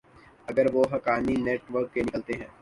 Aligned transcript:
اگر 0.47 0.65
وہ 0.73 0.83
Haqqani 0.93 1.35
net 1.45 1.61
work 1.73 1.93
کے 1.93 2.01
نکلتے 2.01 2.33
ہیں۔ 2.33 2.47